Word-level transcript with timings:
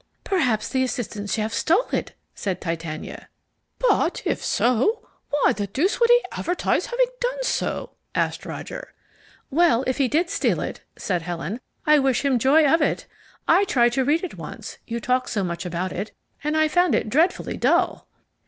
"Perhaps 0.23 0.69
the 0.69 0.81
assistant 0.83 1.29
chef 1.29 1.53
stole 1.53 1.87
it?" 1.91 2.15
said 2.33 2.59
Titania. 2.59 3.29
"But 3.77 4.23
if 4.25 4.43
so, 4.43 5.07
why 5.29 5.53
the 5.53 5.67
deuce 5.67 5.99
would 5.99 6.09
he 6.09 6.21
advertise 6.31 6.87
having 6.87 7.05
done 7.19 7.43
so?" 7.43 7.91
asked 8.15 8.43
Roger. 8.43 8.95
"Well, 9.51 9.83
if 9.85 9.99
he 9.99 10.07
did 10.07 10.31
steal 10.31 10.59
it," 10.59 10.81
said 10.97 11.21
Helen, 11.21 11.59
"I 11.85 11.99
wish 11.99 12.25
him 12.25 12.39
joy 12.39 12.65
of 12.65 12.81
it. 12.81 13.05
I 13.47 13.63
tried 13.65 13.93
to 13.93 14.03
read 14.03 14.23
it 14.23 14.39
once, 14.39 14.79
you 14.87 14.99
talked 14.99 15.29
so 15.29 15.43
much 15.43 15.67
about 15.67 15.91
it, 15.91 16.11
and 16.43 16.57
I 16.57 16.67
found 16.67 16.95
it 16.95 17.07
dreadfully 17.07 17.57
dull." 17.57 18.07